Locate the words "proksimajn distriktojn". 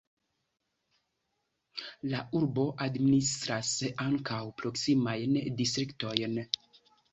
4.65-6.45